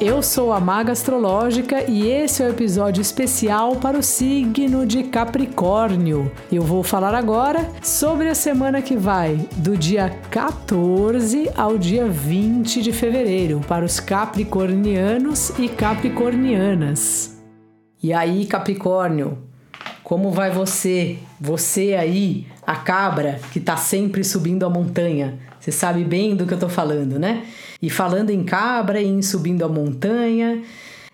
Eu 0.00 0.22
sou 0.22 0.50
a 0.50 0.58
Maga 0.58 0.92
Astrológica 0.92 1.84
e 1.86 2.08
esse 2.08 2.42
é 2.42 2.46
o 2.46 2.48
episódio 2.48 3.02
especial 3.02 3.76
para 3.76 3.98
o 3.98 4.02
signo 4.02 4.86
de 4.86 5.02
Capricórnio. 5.02 6.32
Eu 6.50 6.62
vou 6.62 6.82
falar 6.82 7.14
agora 7.14 7.70
sobre 7.82 8.26
a 8.26 8.34
semana 8.34 8.80
que 8.80 8.96
vai, 8.96 9.46
do 9.58 9.76
dia 9.76 10.08
14 10.30 11.50
ao 11.54 11.76
dia 11.76 12.08
20 12.08 12.80
de 12.80 12.92
fevereiro, 12.92 13.60
para 13.68 13.84
os 13.84 14.00
capricornianos 14.00 15.50
e 15.58 15.68
capricornianas. 15.68 17.38
E 18.02 18.14
aí, 18.14 18.46
Capricórnio, 18.46 19.49
como 20.10 20.32
vai 20.32 20.50
você? 20.50 21.18
Você 21.40 21.94
aí, 21.94 22.44
a 22.66 22.74
cabra 22.74 23.38
que 23.52 23.60
tá 23.60 23.76
sempre 23.76 24.24
subindo 24.24 24.66
a 24.66 24.68
montanha. 24.68 25.38
Você 25.60 25.70
sabe 25.70 26.02
bem 26.02 26.34
do 26.34 26.46
que 26.46 26.52
eu 26.52 26.58
tô 26.58 26.68
falando, 26.68 27.16
né? 27.16 27.46
E 27.80 27.88
falando 27.88 28.30
em 28.30 28.42
cabra 28.42 29.00
e 29.00 29.06
em 29.06 29.22
subindo 29.22 29.64
a 29.64 29.68
montanha, 29.68 30.64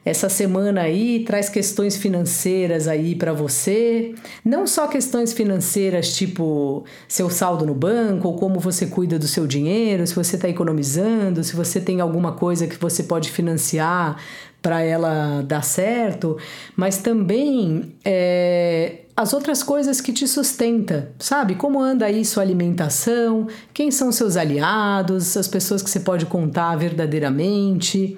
essa 0.06 0.28
semana 0.28 0.83
aí 0.83 1.24
traz 1.24 1.48
questões 1.48 1.96
financeiras 1.96 2.87
aí 2.87 3.16
para 3.16 3.33
você, 3.33 4.15
não 4.45 4.65
só 4.65 4.87
questões 4.87 5.32
financeiras 5.32 6.15
tipo 6.15 6.84
seu 7.09 7.29
saldo 7.29 7.66
no 7.66 7.74
banco 7.74 8.29
ou 8.29 8.37
como 8.37 8.60
você 8.60 8.87
cuida 8.87 9.19
do 9.19 9.27
seu 9.27 9.48
dinheiro, 9.48 10.06
se 10.06 10.15
você 10.15 10.37
está 10.37 10.48
economizando, 10.48 11.42
se 11.42 11.56
você 11.56 11.80
tem 11.80 12.01
alguma 12.01 12.32
coisa 12.32 12.69
que 12.69 12.77
você 12.77 13.02
pode 13.02 13.32
financiar 13.32 14.16
para 14.62 14.80
ela 14.80 15.42
dar 15.42 15.62
certo, 15.62 16.38
mas 16.77 16.98
também 16.98 17.93
é, 18.04 19.01
as 19.16 19.32
outras 19.32 19.60
coisas 19.60 20.01
que 20.01 20.13
te 20.13 20.29
sustenta, 20.29 21.10
sabe? 21.18 21.57
Como 21.57 21.80
anda 21.80 22.07
aí 22.07 22.24
sua 22.24 22.45
alimentação, 22.45 23.48
quem 23.74 23.91
são 23.91 24.13
seus 24.13 24.37
aliados, 24.37 25.37
as 25.37 25.48
pessoas 25.48 25.82
que 25.82 25.91
você 25.91 25.98
pode 25.98 26.26
contar 26.26 26.76
verdadeiramente. 26.76 28.16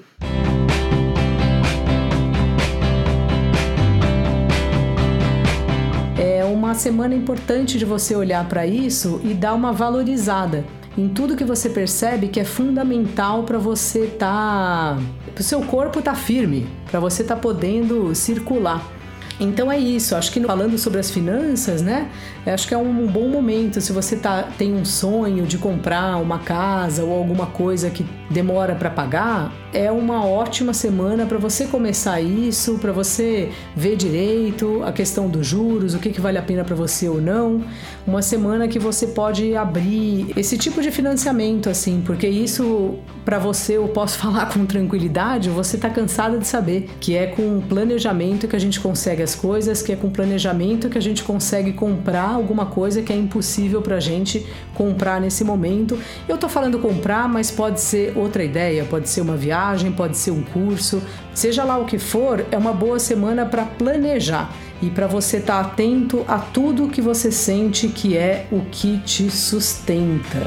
Uma 6.69 6.75
semana 6.75 7.15
importante 7.15 7.79
de 7.79 7.87
você 7.87 8.15
olhar 8.15 8.47
para 8.47 8.67
isso 8.67 9.23
e 9.25 9.33
dar 9.33 9.55
uma 9.55 9.73
valorizada 9.73 10.67
em 10.99 11.09
tudo 11.09 11.35
que 11.35 11.43
você 11.43 11.71
percebe 11.71 12.29
que 12.29 12.39
é 12.39 12.45
fundamental 12.45 13.45
para 13.45 13.57
você 13.57 14.07
tá, 14.07 14.99
o 15.35 15.43
seu 15.43 15.63
corpo 15.63 16.03
tá 16.03 16.15
firme, 16.15 16.69
para 16.91 17.01
você 17.01 17.25
tá 17.25 17.35
podendo 17.35 18.15
circular. 18.15 18.98
Então 19.41 19.71
é 19.71 19.79
isso, 19.79 20.17
acho 20.17 20.33
que 20.33 20.41
falando 20.41 20.77
sobre 20.79 20.99
as 20.99 21.11
finanças, 21.11 21.81
né? 21.81 22.11
Acho 22.45 22.67
que 22.67 22.75
é 22.75 22.79
um 22.79 23.07
bom 23.07 23.29
momento 23.29 23.81
se 23.81 23.93
você 23.93 24.17
tá, 24.17 24.49
tem 24.57 24.75
um 24.75 24.85
sonho 24.85 25.47
de 25.47 25.59
comprar 25.59 26.17
uma 26.17 26.39
casa 26.39 27.05
ou 27.05 27.13
alguma 27.13 27.47
coisa 27.47 27.91
que 27.91 28.05
demora 28.31 28.75
para 28.75 28.91
pagar, 28.91 29.53
é 29.73 29.91
uma 29.91 30.25
ótima 30.25 30.73
semana 30.73 31.27
para 31.27 31.39
você 31.39 31.67
começar 31.67 32.21
isso, 32.21 32.79
para 32.79 32.93
você 32.93 33.51
ver 33.77 33.97
direito 33.97 34.83
a 34.85 34.93
questão 34.93 35.29
dos 35.29 35.47
juros, 35.47 35.95
o 35.95 35.99
que, 35.99 36.11
que 36.11 36.21
vale 36.21 36.39
a 36.39 36.43
pena 36.43 36.65
para 36.65 36.75
você 36.75 37.09
ou 37.09 37.21
não. 37.21 37.63
Uma 38.07 38.23
semana 38.23 38.67
que 38.67 38.79
você 38.79 39.09
pode 39.09 39.55
abrir 39.55 40.33
esse 40.37 40.57
tipo 40.57 40.81
de 40.81 40.91
financiamento, 40.91 41.69
assim, 41.69 42.03
porque 42.05 42.27
isso 42.27 42.99
para 43.25 43.39
você 43.39 43.77
eu 43.77 43.89
posso 43.89 44.17
falar 44.19 44.53
com 44.53 44.65
tranquilidade, 44.65 45.51
você 45.51 45.77
tá 45.77 45.91
cansada 45.91 46.39
de 46.39 46.47
saber 46.47 46.89
que 47.01 47.15
é 47.15 47.27
com 47.27 47.61
planejamento 47.61 48.49
que 48.49 48.57
a 48.57 48.59
gente 48.59 48.81
consegue 48.81 49.23
as 49.29 49.35
coisas, 49.35 49.83
que 49.83 49.93
é 49.93 49.97
com 49.97 50.09
planejamento 50.09 50.89
que 50.89 50.97
a 50.97 51.03
gente 51.03 51.23
consegue 51.23 51.75
comprar 51.75 52.31
alguma 52.31 52.65
coisa 52.65 53.03
que 53.03 53.13
é 53.13 53.17
impossível 53.17 53.83
pra 53.83 54.01
gente 54.01 54.47
comprar 54.75 55.21
nesse 55.21 55.45
momento. 55.45 55.99
Eu 56.27 56.39
tô 56.39 56.49
falando 56.49 56.79
comprar, 56.79 57.29
mas 57.29 57.51
pode 57.51 57.79
ser 57.79 58.17
outra 58.17 58.43
ideia, 58.43 58.87
pode 58.87 59.07
ser 59.11 59.21
uma 59.21 59.37
viagem, 59.37 59.93
pode 59.93 60.17
ser 60.17 60.31
um 60.31 60.43
curso, 60.43 61.03
seja 61.35 61.63
lá 61.63 61.77
o 61.77 61.85
que 61.85 61.99
for, 61.99 62.47
é 62.51 62.57
uma 62.57 62.73
boa 62.73 62.99
semana 62.99 63.45
para 63.45 63.67
planejar 63.67 64.51
e 64.81 64.89
para 64.89 65.07
você 65.07 65.37
estar 65.37 65.63
tá 65.63 65.69
atento 65.69 66.25
a 66.27 66.39
tudo 66.39 66.89
que 66.89 67.03
você 67.03 67.31
sente 67.31 67.89
que 67.89 68.17
é 68.17 68.47
o 68.51 68.63
que 68.71 68.99
te 68.99 69.31
sustenta. 69.31 70.39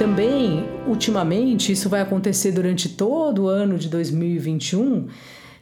Também, 0.00 0.64
ultimamente, 0.86 1.72
isso 1.72 1.90
vai 1.90 2.00
acontecer 2.00 2.52
durante 2.52 2.88
todo 2.88 3.42
o 3.42 3.48
ano 3.48 3.76
de 3.76 3.86
2021 3.86 5.08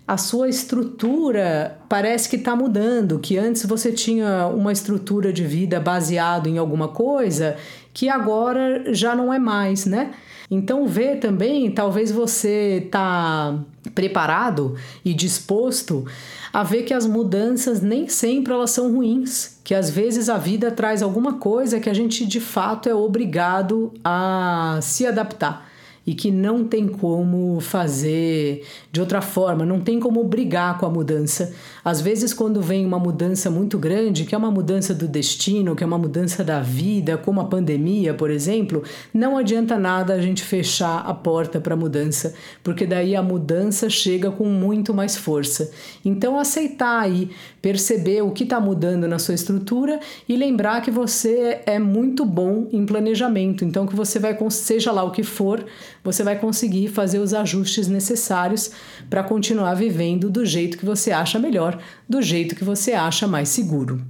a 0.06 0.16
sua 0.16 0.49
estrutura 0.49 1.76
parece 1.88 2.28
que 2.28 2.37
está 2.37 2.54
mudando, 2.54 3.19
que 3.19 3.37
antes 3.37 3.66
você 3.66 3.91
tinha 3.91 4.47
uma 4.47 4.71
estrutura 4.71 5.32
de 5.32 5.44
vida 5.44 5.81
baseado 5.81 6.47
em 6.47 6.56
alguma 6.56 6.87
coisa 6.87 7.56
que 7.93 8.09
agora 8.09 8.94
já 8.94 9.16
não 9.16 9.34
é 9.34 9.41
mais, 9.41 9.84
né? 9.84 10.12
Então 10.49 10.87
vê 10.87 11.16
também, 11.16 11.69
talvez 11.72 12.12
você 12.12 12.84
está 12.87 13.59
preparado 13.98 14.76
e 15.04 15.12
disposto 15.12 16.06
a 16.53 16.62
ver 16.62 16.84
que 16.84 16.94
as 16.94 17.04
mudanças 17.04 17.81
nem 17.81 18.09
sempre 18.09 18.53
elas 18.53 18.70
são 18.70 18.94
ruins, 18.94 19.59
que 19.64 19.75
às 19.75 19.91
vezes 19.91 20.28
a 20.28 20.38
vida 20.38 20.70
traz 20.70 21.03
alguma 21.03 21.32
coisa 21.32 21.81
que 21.81 21.91
a 21.91 21.92
gente 21.92 22.25
de 22.25 22.38
fato 22.38 22.88
é 22.88 22.94
obrigado 22.94 23.92
a 24.04 24.78
se 24.81 25.04
adaptar 25.04 25.67
e 26.06 26.14
que 26.14 26.31
não 26.31 26.64
tem 26.64 26.88
como 26.88 27.60
fazer 27.60 28.64
de 28.91 29.00
outra 29.00 29.20
forma, 29.20 29.64
não 29.66 29.81
tem 29.81 30.00
como 30.00 30.25
brigar 30.25 30.78
com 30.78 30.86
a 30.86 30.91
mudança. 30.91 31.53
Às 31.84 32.00
vezes, 32.00 32.32
quando 32.32 32.62
vem 32.62 32.84
uma 32.84 32.98
mudança 32.98 33.50
muito 33.50 33.78
grande, 33.78 34.25
que 34.25 34.34
é 34.34 34.38
uma 34.38 34.50
mudança 34.50 34.94
do 34.94 35.06
destino, 35.06 35.76
que 35.76 35.84
é 35.84 35.87
uma 35.87 35.98
mudança 35.98 36.42
da 36.42 36.60
vida, 36.60 37.16
como 37.19 37.41
a 37.41 37.44
pandemia, 37.44 38.14
por 38.14 38.31
exemplo, 38.31 38.82
não 39.12 39.37
adianta 39.37 39.78
nada 39.78 40.14
a 40.14 40.20
gente 40.20 40.42
fechar 40.42 41.00
a 41.00 41.14
porta 41.14 41.60
para 41.60 41.75
a 41.75 41.76
mudança, 41.76 42.34
porque 42.62 42.87
daí 42.87 43.14
a 43.14 43.22
mudança 43.22 43.91
chega 43.91 44.31
com 44.31 44.47
muito 44.47 44.94
mais 44.94 45.16
força. 45.16 45.70
Então, 46.04 46.38
aceitar 46.38 47.00
aí, 47.00 47.31
perceber 47.60 48.22
o 48.22 48.31
que 48.31 48.44
está 48.44 48.60
mudando 48.60 49.06
na 49.06 49.19
sua 49.19 49.34
estrutura 49.34 50.00
e 50.28 50.37
lembrar 50.37 50.81
que 50.81 50.91
você 50.91 51.60
é 51.66 51.78
muito 51.78 52.25
bom 52.25 52.66
em 52.72 52.87
planejamento, 52.87 53.64
então 53.64 53.87
que 53.87 53.94
você 53.94 54.19
vai, 54.19 54.37
seja 54.50 54.92
lá 54.92 55.03
o 55.03 55.10
que 55.10 55.22
for, 55.22 55.64
você 56.03 56.22
vai 56.22 56.38
conseguir 56.38 56.88
fazer 56.88 57.19
os 57.19 57.34
ajustes 57.34 57.88
necessários 57.88 58.70
para 59.09 59.22
continuar 59.22 59.75
vivendo 59.75 60.31
do 60.31 60.44
jeito 60.44 60.78
que 60.78 60.84
você 60.84 61.10
acha 61.10 61.38
melhor, 61.38 61.78
do 62.09 62.22
jeito 62.22 62.54
que 62.54 62.64
você 62.64 62.92
acha 62.92 63.26
mais 63.26 63.48
seguro. 63.48 64.00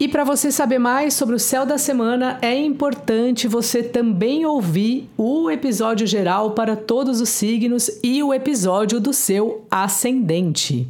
E 0.00 0.06
para 0.06 0.22
você 0.22 0.52
saber 0.52 0.78
mais 0.78 1.14
sobre 1.14 1.34
o 1.34 1.40
céu 1.40 1.66
da 1.66 1.76
semana, 1.76 2.38
é 2.40 2.54
importante 2.54 3.48
você 3.48 3.82
também 3.82 4.46
ouvir 4.46 5.10
o 5.16 5.50
episódio 5.50 6.06
geral 6.06 6.52
para 6.52 6.76
todos 6.76 7.20
os 7.20 7.28
signos 7.28 7.90
e 8.00 8.22
o 8.22 8.32
episódio 8.32 9.00
do 9.00 9.12
seu 9.12 9.66
ascendente. 9.68 10.86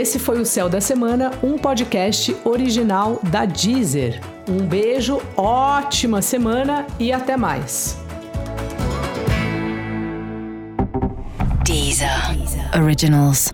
Esse 0.00 0.18
foi 0.18 0.40
o 0.40 0.46
Céu 0.46 0.66
da 0.66 0.80
Semana, 0.80 1.30
um 1.42 1.58
podcast 1.58 2.34
original 2.42 3.20
da 3.24 3.44
Deezer. 3.44 4.18
Um 4.48 4.66
beijo, 4.66 5.20
ótima 5.36 6.22
semana 6.22 6.86
e 6.98 7.12
até 7.12 7.36
mais. 7.36 7.98
Deezer, 11.62 12.34
Deezer. 12.34 12.82
Originals. 12.82 13.52